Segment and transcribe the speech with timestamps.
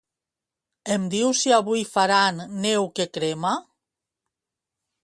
[0.95, 3.55] Em dius si avui faran "Neu que crema"?